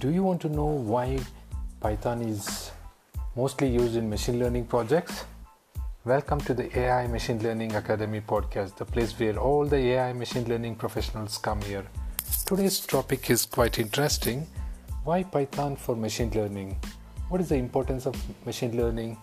Do 0.00 0.08
you 0.08 0.22
want 0.22 0.40
to 0.40 0.48
know 0.48 0.64
why 0.64 1.18
Python 1.78 2.22
is 2.22 2.70
mostly 3.36 3.68
used 3.68 3.96
in 3.96 4.08
machine 4.08 4.38
learning 4.38 4.64
projects? 4.64 5.26
Welcome 6.06 6.40
to 6.46 6.54
the 6.54 6.66
AI 6.78 7.06
Machine 7.06 7.38
Learning 7.42 7.74
Academy 7.74 8.22
podcast, 8.22 8.76
the 8.76 8.86
place 8.86 9.12
where 9.20 9.36
all 9.36 9.66
the 9.66 9.76
AI 9.76 10.14
machine 10.14 10.48
learning 10.48 10.76
professionals 10.76 11.36
come 11.36 11.60
here. 11.60 11.84
Today's 12.46 12.80
topic 12.80 13.28
is 13.28 13.44
quite 13.44 13.78
interesting. 13.78 14.46
Why 15.04 15.22
Python 15.22 15.76
for 15.76 15.94
machine 15.94 16.30
learning? 16.30 16.78
What 17.28 17.42
is 17.42 17.50
the 17.50 17.56
importance 17.56 18.06
of 18.06 18.16
machine 18.46 18.78
learning 18.78 19.18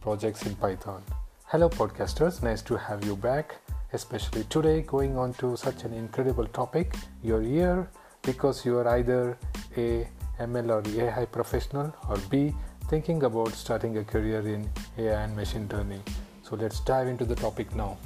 projects 0.00 0.44
in 0.44 0.56
Python? 0.56 1.04
Hello, 1.44 1.68
podcasters. 1.68 2.42
Nice 2.42 2.62
to 2.62 2.76
have 2.76 3.04
you 3.04 3.14
back 3.14 3.54
especially 3.92 4.44
today 4.44 4.82
going 4.82 5.16
on 5.16 5.32
to 5.34 5.56
such 5.56 5.84
an 5.84 5.92
incredible 5.92 6.46
topic 6.46 6.94
you're 7.22 7.42
here 7.42 7.88
because 8.22 8.64
you 8.64 8.76
are 8.78 8.88
either 8.88 9.38
a 9.76 10.06
ml 10.40 10.70
or 10.70 10.82
ai 11.00 11.24
professional 11.24 11.94
or 12.08 12.18
b 12.30 12.52
thinking 12.88 13.22
about 13.24 13.52
starting 13.52 13.98
a 13.98 14.04
career 14.04 14.40
in 14.46 14.68
ai 14.98 15.22
and 15.22 15.34
machine 15.34 15.68
learning. 15.72 16.02
So 16.42 16.54
let's 16.56 16.80
dive 16.80 17.08
into 17.08 17.24
the 17.24 17.34
topic 17.34 17.74
now. 17.74 17.96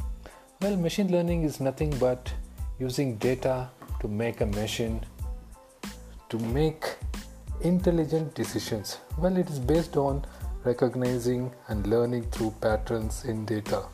Well 0.62 0.77
machine 0.77 1.12
learning 1.12 1.43
is 1.45 1.61
nothing 1.61 1.91
but 1.99 2.33
using 2.79 3.16
data 3.16 3.69
to 4.01 4.09
make 4.09 4.41
a 4.41 4.47
machine 4.47 5.05
to 6.30 6.38
make 6.38 6.85
intelligent 7.60 8.35
decisions. 8.35 8.99
Well 9.19 9.37
it 9.37 9.51
is 9.51 9.59
based 9.59 9.97
on 9.97 10.24
recognizing 10.65 11.52
and 11.69 11.87
learning 11.87 12.30
through 12.30 12.55
patterns 12.60 13.24
in 13.24 13.45
data 13.45 13.85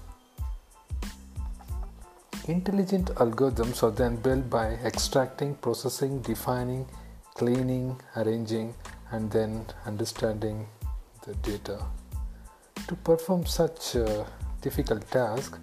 Intelligent 2.49 3.07
algorithms 3.17 3.83
are 3.83 3.91
then 3.91 4.15
built 4.17 4.49
by 4.49 4.67
extracting, 4.85 5.57
processing, 5.57 6.21
defining, 6.23 6.87
cleaning, 7.35 8.01
arranging, 8.17 8.73
and 9.11 9.29
then 9.33 9.67
understanding 9.85 10.65
the 11.27 11.35
data. 11.37 11.85
To 12.87 12.95
perform 12.95 13.47
such 13.47 13.97
difficult 14.61 15.11
task, 15.11 15.59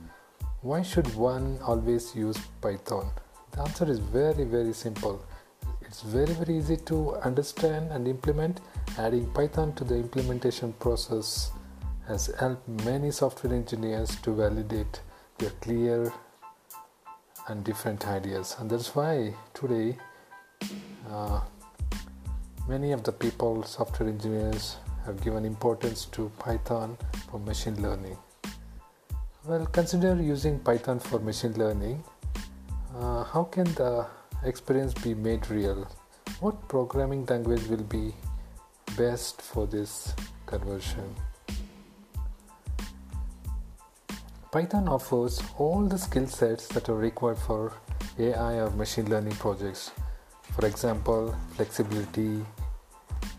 why 0.62 0.82
should 0.82 1.08
one 1.16 1.58
always 1.64 2.14
use 2.16 2.38
Python? 2.60 3.10
The 3.52 3.62
answer 3.62 3.90
is 3.90 4.00
very, 4.00 4.44
very 4.44 4.74
simple. 4.74 5.24
It's 5.84 6.02
very, 6.02 6.34
very 6.34 6.58
easy 6.58 6.76
to 6.92 7.16
understand 7.16 7.92
and 7.92 8.10
implement. 8.10 8.60
Adding 8.98 9.32
Python 9.32 9.74
to 9.76 9.86
the 9.86 9.96
implementation 9.96 10.74
process 10.74 11.52
has 12.10 12.28
helped 12.38 12.68
many 12.84 13.12
software 13.12 13.54
engineers 13.54 14.18
to 14.24 14.34
validate 14.34 15.00
their 15.38 15.52
clear 15.62 16.12
and 17.48 17.64
different 17.64 18.08
ideas. 18.08 18.56
And 18.60 18.70
that's 18.70 18.96
why 18.96 19.34
today 19.54 19.98
uh, 21.10 21.42
many 22.68 22.92
of 22.92 23.04
the 23.04 23.12
people 23.12 23.64
software 23.64 24.10
engineers 24.10 24.78
have 25.06 25.22
given 25.24 25.46
importance 25.46 26.06
to 26.06 26.32
python 26.40 26.98
for 27.30 27.40
machine 27.40 27.82
learning. 27.82 28.18
Well 29.46 29.66
consider 29.66 30.16
using 30.22 30.60
python 30.60 31.00
for 31.00 31.20
machine 31.20 31.54
learning. 31.54 32.04
Uh, 32.96 33.24
how 33.24 33.44
can 33.44 33.66
the 33.74 34.06
experience 34.44 34.94
be 34.94 35.14
made 35.14 35.50
real? 35.50 35.88
What 36.40 36.68
programming 36.70 37.26
language 37.26 37.68
will 37.68 37.84
be 37.84 38.14
best 38.96 39.42
for 39.42 39.66
this 39.68 40.14
conversion 40.46 41.16
Python 44.54 44.88
offers 44.88 45.42
all 45.58 45.82
the 45.82 45.98
skill 45.98 46.28
sets 46.28 46.68
that 46.68 46.88
are 46.88 46.96
required 46.96 47.40
for 47.40 47.74
AI 48.20 48.60
or 48.60 48.70
machine 48.70 49.10
learning 49.10 49.34
projects. 49.38 49.90
For 50.52 50.68
example, 50.68 51.36
flexibility, 51.56 52.46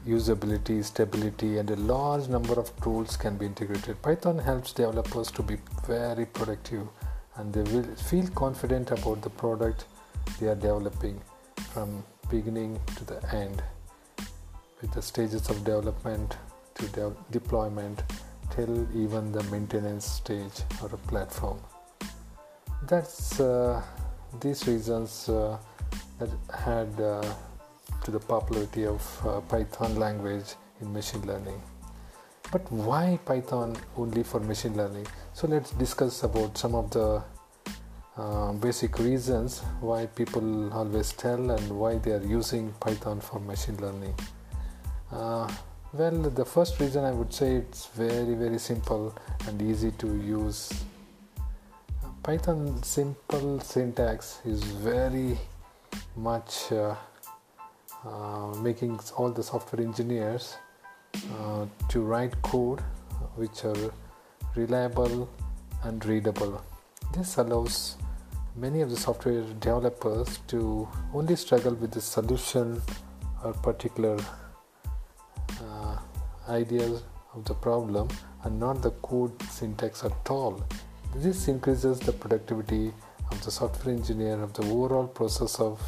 usability, 0.05 0.83
stability, 0.85 1.59
and 1.59 1.71
a 1.71 1.77
large 1.77 2.27
number 2.27 2.55
of 2.55 2.75
tools 2.83 3.17
can 3.17 3.37
be 3.37 3.47
integrated. 3.47 4.03
Python 4.03 4.41
helps 4.41 4.73
developers 4.73 5.31
to 5.31 5.43
be 5.45 5.57
very 5.87 6.27
productive 6.27 6.89
and 7.37 7.53
they 7.53 7.63
will 7.71 7.85
feel 7.95 8.27
confident 8.31 8.91
about 8.91 9.23
the 9.23 9.31
product 9.31 9.85
they 10.41 10.49
are 10.49 10.57
developing 10.57 11.21
from 11.73 12.03
beginning 12.29 12.81
to 12.97 13.05
the 13.05 13.21
end 13.33 13.63
with 14.81 14.91
the 14.91 15.03
stages 15.03 15.49
of 15.49 15.63
development 15.63 16.37
to 16.75 16.89
de- 16.89 17.17
deployment 17.31 18.03
till 18.55 18.87
even 18.95 19.33
the 19.33 19.43
maintenance 19.45 20.07
stage 20.07 20.63
or 20.83 20.89
a 20.93 20.97
platform. 21.09 21.59
That's 22.87 23.41
uh, 23.41 23.83
these 24.41 24.67
reasons 24.69 25.29
uh, 25.29 25.59
that 26.19 26.31
had 26.53 27.01
uh, 27.01 27.23
to 28.05 28.11
the 28.11 28.21
popularity 28.21 28.87
of 28.87 29.03
uh, 29.27 29.41
Python 29.41 29.97
language 29.97 30.55
in 30.81 30.93
machine 30.93 31.27
learning. 31.27 31.61
But 32.53 32.71
why 32.71 33.19
Python 33.25 33.77
only 33.97 34.23
for 34.23 34.41
machine 34.41 34.77
learning? 34.77 35.07
So 35.33 35.49
let's 35.49 35.71
discuss 35.73 36.23
about 36.23 36.57
some 36.57 36.75
of 36.75 36.91
the 36.91 37.23
uh, 38.17 38.53
basic 38.53 38.99
reasons 38.99 39.61
why 39.81 40.07
people 40.07 40.73
always 40.73 41.13
tell 41.13 41.51
and 41.51 41.71
why 41.71 41.97
they 41.97 42.13
are 42.13 42.23
using 42.23 42.73
Python 42.79 43.21
for 43.21 43.41
machine 43.41 43.77
learning. 43.79 44.15
Uh, 45.11 45.51
well, 45.95 46.11
the 46.11 46.45
first 46.45 46.81
reason 46.81 47.05
I 47.05 47.13
would 47.13 47.33
say 47.33 47.55
it's 47.55 47.87
very, 47.87 48.35
very 48.35 48.59
simple 48.59 49.15
and 49.47 49.63
easy 49.63 49.93
to 49.93 50.09
use. 50.17 50.73
Python 52.25 52.83
simple 52.83 53.61
syntax 53.61 54.41
is 54.45 54.65
very 54.65 55.39
much 56.17 56.73
uh, 56.73 56.97
uh, 58.05 58.55
making 58.57 58.99
all 59.17 59.31
the 59.31 59.43
software 59.43 59.87
engineers 59.87 60.57
uh, 61.39 61.67
to 61.89 62.01
write 62.01 62.43
code 62.43 62.81
which 63.37 63.65
are 63.65 63.93
reliable 64.57 65.29
and 65.85 66.05
readable. 66.07 66.61
This 67.15 67.37
allows 67.37 67.99
many 68.57 68.81
of 68.81 68.91
the 68.91 68.97
software 68.97 69.43
developers 69.61 70.39
to 70.49 70.89
only 71.13 71.37
struggle 71.37 71.75
with 71.75 71.93
the 71.93 72.01
solution 72.01 72.83
or 73.45 73.53
particular 73.53 74.19
ideas 76.49 77.03
of 77.35 77.45
the 77.45 77.55
problem 77.55 78.09
and 78.45 78.59
not 78.59 78.83
the 78.83 78.91
code 79.03 79.41
syntax 79.45 80.05
at 80.05 80.31
all. 80.31 80.63
This 81.17 81.49
increases 81.49 82.01
the 82.01 82.13
productivity 82.13 82.93
of 83.31 83.45
the 83.45 83.51
software 83.51 83.95
engineer 83.95 84.43
of 84.43 84.53
the 84.53 84.63
overall 84.65 85.07
process 85.07 85.61
of 85.61 85.81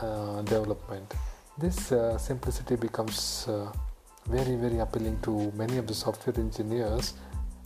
uh, 0.00 0.42
development. 0.42 1.14
This 1.58 1.92
uh, 1.92 2.16
simplicity 2.18 2.76
becomes 2.76 3.46
uh, 3.48 3.72
very 4.26 4.56
very 4.56 4.78
appealing 4.78 5.18
to 5.22 5.52
many 5.56 5.76
of 5.78 5.86
the 5.86 5.94
software 5.94 6.36
engineers 6.36 7.14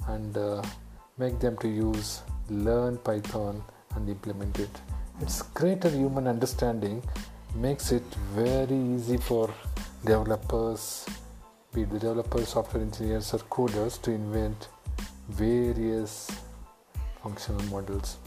and 0.08 0.36
uh, 0.36 0.62
make 1.18 1.38
them 1.40 1.56
to 1.58 1.68
use 1.68 2.22
learn 2.48 2.98
Python 2.98 3.62
and 3.94 4.08
implement 4.08 4.58
it. 4.58 4.70
Its 5.20 5.42
greater 5.42 5.90
human 5.90 6.26
understanding 6.26 7.02
makes 7.54 7.92
it 7.92 8.02
very 8.34 8.76
easy 8.94 9.18
for 9.18 9.52
developers 10.04 11.06
be 11.72 11.84
the 11.84 11.98
developers, 11.98 12.48
software 12.48 12.82
engineers, 12.82 13.32
or 13.32 13.38
coders 13.38 14.00
to 14.02 14.10
invent 14.10 14.68
various 15.28 16.30
functional 17.22 17.62
models. 17.64 18.18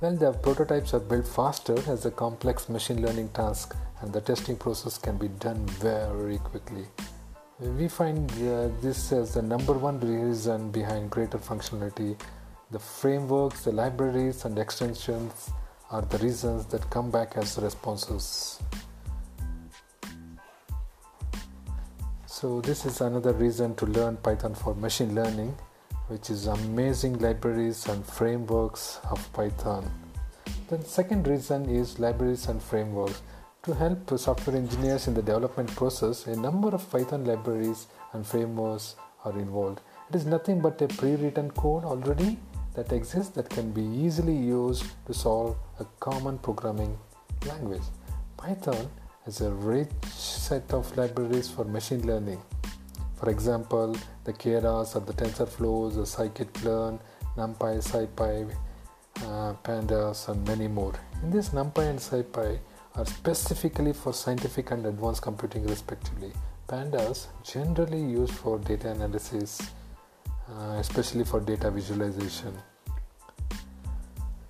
Well, 0.00 0.14
the 0.14 0.32
prototypes 0.32 0.94
are 0.94 1.00
built 1.00 1.26
faster 1.26 1.76
as 1.90 2.06
a 2.06 2.10
complex 2.10 2.68
machine 2.68 3.02
learning 3.02 3.30
task, 3.30 3.74
and 4.00 4.12
the 4.12 4.20
testing 4.20 4.56
process 4.56 4.96
can 4.96 5.18
be 5.18 5.28
done 5.28 5.66
very 5.66 6.38
quickly. 6.38 6.84
We 7.58 7.88
find 7.88 8.30
uh, 8.30 8.68
this 8.80 9.10
as 9.10 9.34
the 9.34 9.42
number 9.42 9.72
one 9.72 9.98
reason 9.98 10.70
behind 10.70 11.10
greater 11.10 11.38
functionality. 11.38 12.16
The 12.70 12.78
frameworks, 12.78 13.64
the 13.64 13.72
libraries, 13.72 14.44
and 14.44 14.56
extensions 14.56 15.50
are 15.90 16.02
the 16.02 16.18
reasons 16.18 16.66
that 16.66 16.88
come 16.90 17.10
back 17.10 17.36
as 17.36 17.58
responses. 17.58 18.60
So 22.40 22.60
this 22.60 22.86
is 22.86 23.00
another 23.00 23.32
reason 23.32 23.74
to 23.74 23.86
learn 23.86 24.16
Python 24.18 24.54
for 24.54 24.72
machine 24.72 25.12
learning, 25.12 25.56
which 26.06 26.30
is 26.30 26.46
amazing 26.46 27.18
libraries 27.18 27.84
and 27.88 28.06
frameworks 28.06 29.00
of 29.10 29.20
Python. 29.32 29.90
The 30.68 30.80
second 30.84 31.26
reason 31.26 31.68
is 31.68 31.98
libraries 31.98 32.46
and 32.46 32.62
frameworks. 32.62 33.22
To 33.64 33.74
help 33.74 34.16
software 34.16 34.54
engineers 34.54 35.08
in 35.08 35.14
the 35.14 35.20
development 35.20 35.74
process, 35.74 36.28
a 36.28 36.36
number 36.36 36.68
of 36.68 36.88
Python 36.92 37.24
libraries 37.24 37.88
and 38.12 38.24
frameworks 38.24 38.94
are 39.24 39.36
involved. 39.36 39.80
It 40.08 40.14
is 40.14 40.24
nothing 40.24 40.60
but 40.60 40.80
a 40.80 40.86
pre-written 40.86 41.50
code 41.50 41.82
already 41.82 42.38
that 42.74 42.92
exists 42.92 43.32
that 43.32 43.50
can 43.50 43.72
be 43.72 43.82
easily 43.82 44.36
used 44.36 44.84
to 45.06 45.12
solve 45.12 45.56
a 45.80 45.86
common 45.98 46.38
programming 46.38 46.96
language. 47.48 47.88
Python 48.36 48.88
is 49.26 49.40
a 49.40 49.50
rich 49.50 49.90
set 50.48 50.72
of 50.72 50.96
libraries 50.96 51.50
for 51.50 51.64
machine 51.64 52.06
learning. 52.06 52.40
For 53.16 53.28
example, 53.28 53.94
the 54.24 54.32
Keras 54.32 54.96
or 54.96 55.00
the 55.00 55.12
TensorFlows, 55.12 55.96
the 55.96 56.06
scikit-learn, 56.14 56.98
NumPy, 57.36 57.72
SciPy, 57.88 58.50
uh, 59.26 59.52
Pandas, 59.62 60.28
and 60.28 60.46
many 60.48 60.66
more. 60.66 60.94
In 61.22 61.30
this 61.30 61.50
NumPy 61.50 61.90
and 61.90 61.98
SciPy 61.98 62.58
are 62.94 63.04
specifically 63.04 63.92
for 63.92 64.14
scientific 64.14 64.70
and 64.70 64.86
advanced 64.86 65.20
computing 65.20 65.66
respectively. 65.66 66.32
Pandas 66.66 67.26
generally 67.44 68.00
used 68.00 68.32
for 68.32 68.58
data 68.58 68.90
analysis, 68.92 69.60
uh, 70.50 70.76
especially 70.78 71.24
for 71.24 71.40
data 71.40 71.70
visualization. 71.70 72.54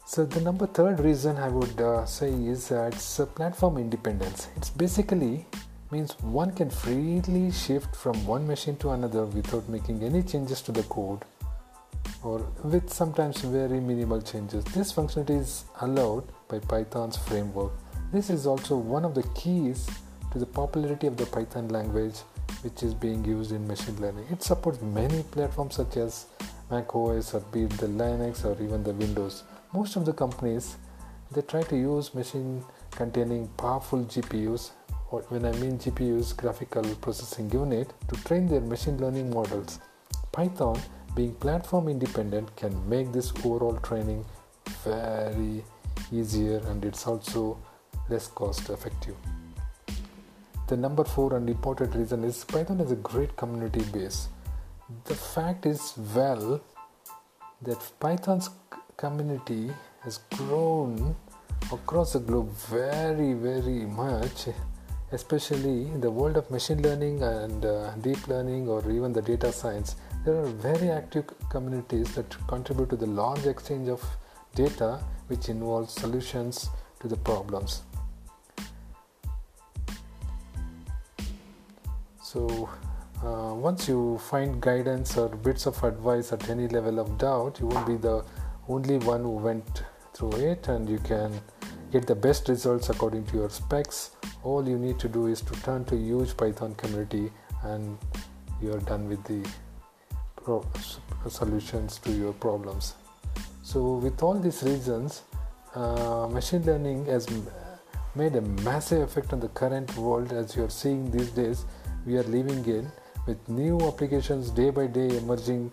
So 0.06 0.24
the 0.24 0.40
number 0.40 0.66
third 0.66 1.00
reason 1.00 1.36
I 1.36 1.48
would 1.48 1.80
uh, 1.80 2.06
say 2.06 2.30
is 2.30 2.68
that 2.68 2.94
it's 2.94 3.20
platform 3.34 3.78
independence. 3.78 4.48
It's 4.56 4.70
basically 4.70 5.46
means 5.90 6.12
one 6.20 6.52
can 6.52 6.70
freely 6.70 7.50
shift 7.50 7.96
from 7.96 8.26
one 8.26 8.46
machine 8.46 8.76
to 8.76 8.90
another 8.90 9.25
without 9.25 9.69
making 9.69 10.02
any 10.02 10.23
changes 10.23 10.61
to 10.62 10.73
the 10.73 10.82
code 10.85 11.25
or 12.23 12.38
with 12.64 12.93
sometimes 12.93 13.40
very 13.40 13.81
minimal 13.81 14.20
changes. 14.20 14.64
This 14.64 14.93
functionality 14.93 15.40
is 15.40 15.64
allowed 15.81 16.25
by 16.49 16.58
Python's 16.58 17.17
framework. 17.17 17.73
This 18.12 18.31
is 18.31 18.46
also 18.46 18.76
one 18.76 19.05
of 19.05 19.14
the 19.14 19.23
keys 19.35 19.88
to 20.32 20.38
the 20.38 20.46
popularity 20.46 21.06
of 21.06 21.17
the 21.17 21.26
Python 21.26 21.69
language 21.69 22.17
which 22.62 22.82
is 22.82 22.93
being 22.93 23.25
used 23.25 23.52
in 23.52 23.67
machine 23.67 23.96
learning. 24.00 24.26
It 24.31 24.43
supports 24.43 24.82
many 24.82 25.23
platforms 25.23 25.76
such 25.76 25.96
as 25.96 26.26
Mac 26.70 26.94
OS 26.94 27.34
or 27.34 27.41
be 27.52 27.62
it 27.62 27.70
the 27.70 27.87
Linux 27.87 28.44
or 28.44 28.61
even 28.62 28.82
the 28.82 28.93
Windows. 28.93 29.44
Most 29.73 29.96
of 29.96 30.05
the 30.05 30.12
companies 30.12 30.76
they 31.31 31.43
try 31.43 31.62
to 31.62 31.76
use 31.76 32.14
machine 32.14 32.64
containing 32.91 33.49
powerful 33.56 34.05
GPUs 34.05 34.70
when 35.10 35.44
I 35.44 35.52
mean 35.52 35.78
GPUs 35.78 36.37
graphical 36.37 36.84
processing 36.96 37.50
unit 37.50 37.93
to 38.08 38.16
train 38.25 38.46
their 38.46 38.60
machine 38.60 38.99
learning 38.99 39.31
models. 39.31 39.78
Python 40.32 40.78
being 41.14 41.34
platform 41.34 41.88
independent 41.88 42.55
can 42.56 42.88
make 42.88 43.10
this 43.12 43.32
overall 43.44 43.76
training 43.78 44.25
very 44.84 45.64
easier 46.12 46.58
and 46.66 46.84
it's 46.84 47.06
also 47.06 47.58
less 48.08 48.28
cost 48.28 48.69
effective. 48.69 49.16
The 50.66 50.76
number 50.76 51.05
four 51.05 51.34
and 51.34 51.49
important 51.49 51.94
reason 51.94 52.25
is 52.25 52.44
Python 52.44 52.78
has 52.81 52.93
a 52.93 52.96
great 52.96 53.34
community 53.37 53.82
base. 53.90 54.28
The 55.05 55.14
fact 55.14 55.64
is, 55.64 55.94
well, 56.14 56.60
that 57.62 57.81
Python's 57.99 58.50
community 58.99 59.70
has 60.00 60.19
grown 60.37 61.16
across 61.72 62.12
the 62.12 62.20
globe 62.20 62.50
very, 62.50 63.32
very 63.32 63.87
much, 63.87 64.49
especially 65.12 65.87
in 65.87 66.00
the 66.00 66.10
world 66.10 66.37
of 66.37 66.50
machine 66.50 66.82
learning 66.82 67.22
and 67.22 67.64
uh, 67.64 67.94
deep 67.96 68.28
learning 68.28 68.69
or 68.69 68.88
even 68.90 69.12
the 69.12 69.22
data 69.22 69.52
science. 69.52 69.96
There 70.25 70.37
are 70.37 70.46
very 70.46 70.90
active 70.90 71.25
communities 71.50 72.14
that 72.14 72.37
contribute 72.46 72.90
to 72.90 72.96
the 72.96 73.06
large 73.06 73.46
exchange 73.46 73.88
of 73.88 74.02
data 74.55 75.00
which 75.28 75.49
involves 75.49 75.93
solutions 75.93 76.69
to 77.00 77.08
the 77.08 77.16
problems. 77.16 77.82
So, 82.22 82.69
uh, 83.25 83.55
once 83.55 83.88
you 83.88 84.19
find 84.19 84.60
guidance 84.60 85.16
or 85.16 85.28
bits 85.28 85.66
of 85.66 85.82
advice 85.82 86.31
at 86.31 86.50
any 86.50 86.69
level 86.69 86.99
of 87.00 87.16
doubt, 87.16 87.58
you 87.58 87.66
won't 87.66 87.87
be 87.87 87.96
the 87.96 88.22
only 88.69 88.99
one 88.99 89.22
who 89.22 89.31
went 89.31 89.82
through 90.12 90.32
it, 90.32 90.69
and 90.69 90.88
you 90.88 90.99
can 90.99 91.40
get 91.90 92.06
the 92.06 92.14
best 92.14 92.49
results 92.49 92.90
according 92.90 93.25
to 93.26 93.37
your 93.37 93.49
specs. 93.49 94.10
All 94.44 94.69
you 94.69 94.79
need 94.79 94.99
to 95.00 95.08
do 95.08 95.26
is 95.26 95.40
to 95.43 95.55
turn 95.62 95.85
to 95.87 95.96
huge 95.96 96.37
Python 96.37 96.75
community, 96.76 97.31
and 97.62 97.99
you're 98.62 98.81
done 98.81 99.08
with 99.08 99.23
the 99.25 99.49
pro- 100.37 100.67
solutions 101.29 101.99
to 101.99 102.12
your 102.12 102.32
problems. 102.32 102.94
So, 103.62 103.96
with 103.96 104.23
all 104.23 104.38
these 104.38 104.62
reasons, 104.62 105.23
uh, 105.75 106.29
machine 106.31 106.62
learning 106.64 107.06
has 107.06 107.29
made 108.14 108.37
a 108.37 108.40
massive 108.40 109.02
effect 109.02 109.32
on 109.32 109.40
the 109.40 109.49
current 109.49 109.94
world. 109.96 110.32
As 110.32 110.56
you're 110.56 110.70
seeing 110.70 111.11
these 111.11 111.31
days 111.31 111.64
we 112.06 112.17
are 112.17 112.23
living 112.25 112.64
in 112.64 112.91
with 113.26 113.49
new 113.49 113.79
applications 113.87 114.50
day 114.50 114.70
by 114.70 114.87
day 114.87 115.08
emerging 115.19 115.70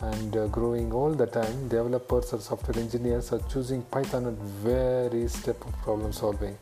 and 0.00 0.36
uh, 0.36 0.46
growing 0.48 0.92
all 0.92 1.12
the 1.12 1.26
time. 1.26 1.68
Developers 1.68 2.32
or 2.32 2.40
software 2.40 2.78
engineers 2.78 3.32
are 3.32 3.40
choosing 3.50 3.82
python 3.82 4.26
at 4.26 4.34
various 4.34 5.32
step 5.32 5.64
of 5.66 5.72
problem 5.82 6.12
solving 6.12 6.56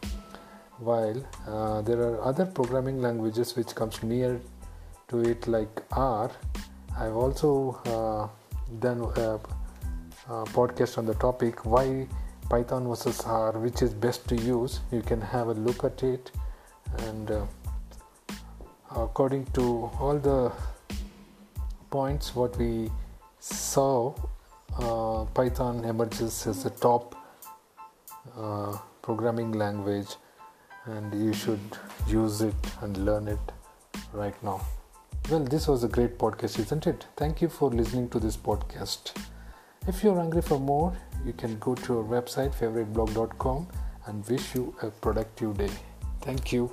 while 0.78 1.22
uh, 1.46 1.82
there 1.82 2.00
are 2.00 2.22
other 2.22 2.46
programming 2.46 3.00
languages 3.00 3.56
which 3.56 3.74
comes 3.74 4.02
near 4.02 4.40
to 5.08 5.20
it 5.20 5.46
like 5.46 5.82
r. 5.92 6.30
I've 6.96 7.16
also 7.16 7.80
uh, 7.86 8.28
done 8.78 9.00
a, 9.00 9.40
a 10.32 10.44
podcast 10.46 10.98
on 10.98 11.06
the 11.06 11.14
topic 11.14 11.64
why 11.64 12.06
python 12.48 12.88
versus 12.88 13.20
r 13.24 13.52
which 13.52 13.82
is 13.82 13.92
best 13.92 14.28
to 14.28 14.36
use. 14.36 14.80
You 14.92 15.02
can 15.02 15.20
have 15.20 15.48
a 15.48 15.54
look 15.54 15.84
at 15.84 16.02
it. 16.02 16.30
And 16.98 17.30
uh, 17.30 17.46
according 18.96 19.46
to 19.52 19.90
all 20.00 20.18
the 20.18 20.52
points 21.90 22.34
what 22.34 22.56
we 22.56 22.90
saw 23.40 24.14
uh, 24.78 25.24
python 25.34 25.84
emerges 25.84 26.46
as 26.46 26.62
the 26.64 26.70
top 26.70 27.14
uh, 28.36 28.76
programming 29.02 29.52
language 29.52 30.16
and 30.96 31.14
you 31.24 31.32
should 31.32 31.60
use 32.06 32.40
it 32.40 32.54
and 32.80 32.96
learn 33.04 33.28
it 33.28 33.52
right 34.12 34.42
now. 34.42 34.60
Well 35.30 35.44
this 35.44 35.68
was 35.68 35.84
a 35.84 35.88
great 35.88 36.18
podcast 36.18 36.58
isn't 36.58 36.86
it? 36.86 37.06
Thank 37.16 37.42
you 37.42 37.48
for 37.48 37.70
listening 37.70 38.08
to 38.10 38.18
this 38.18 38.36
podcast. 38.36 39.14
If 39.86 40.02
you're 40.02 40.16
hungry 40.16 40.42
for 40.42 40.58
more 40.58 40.96
you 41.24 41.32
can 41.32 41.58
go 41.58 41.74
to 41.74 41.98
our 41.98 42.04
website 42.04 42.54
favoriteblog.com 42.54 43.68
and 44.06 44.28
wish 44.28 44.54
you 44.54 44.74
a 44.82 44.90
productive 44.90 45.56
day. 45.58 45.70
Thank 46.22 46.52
you 46.52 46.72